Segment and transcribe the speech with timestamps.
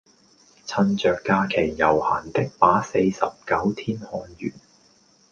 [0.65, 4.27] 趁著假期悠閒的把四十九天看完